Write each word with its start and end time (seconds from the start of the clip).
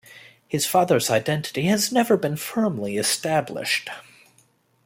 His 0.47 0.65
father's 0.65 1.11
identity 1.11 1.65
has 1.65 1.91
never 1.91 2.17
been 2.17 2.35
firmly 2.35 2.97
established. 2.97 3.87